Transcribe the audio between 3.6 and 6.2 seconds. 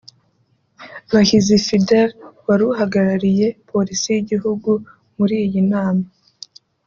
Polisi y’Igihugu muri iyi nama